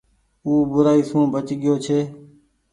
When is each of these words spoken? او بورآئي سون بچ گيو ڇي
او 0.45 0.51
بورآئي 0.71 1.01
سون 1.09 1.23
بچ 1.33 1.47
گيو 1.61 1.75
ڇي 1.85 1.99